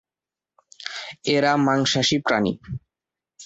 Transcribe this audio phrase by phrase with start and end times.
[1.35, 2.53] এরা মাংসাশী প্রাণী।